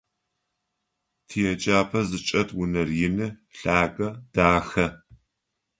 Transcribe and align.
Тиеджапӏэ 1.27 1.99
зычӏэт 2.09 2.49
унэр 2.61 2.89
ины, 3.07 3.27
лъагэ, 3.59 4.09
дахэ. 4.33 4.87